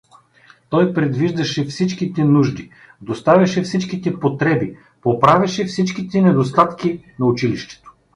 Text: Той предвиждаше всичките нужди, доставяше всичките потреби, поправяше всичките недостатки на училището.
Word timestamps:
Той 0.69 0.93
предвиждаше 0.93 1.63
всичките 1.65 2.23
нужди, 2.23 2.71
доставяше 3.01 3.61
всичките 3.61 4.19
потреби, 4.19 4.77
поправяше 5.01 5.65
всичките 5.65 6.21
недостатки 6.21 7.05
на 7.19 7.25
училището. 7.25 7.93